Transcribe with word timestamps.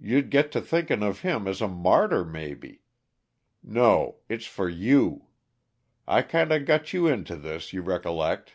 You'd 0.00 0.30
get 0.30 0.50
to 0.52 0.62
thinking 0.62 1.02
of 1.02 1.20
him 1.20 1.46
as 1.46 1.60
a 1.60 1.68
martyr, 1.68 2.24
maybe! 2.24 2.80
No 3.62 4.20
it's 4.26 4.46
for 4.46 4.66
you. 4.66 5.26
I 6.06 6.22
kinda 6.22 6.58
got 6.60 6.94
you 6.94 7.06
into 7.06 7.36
this, 7.36 7.74
you 7.74 7.82
recollect? 7.82 8.54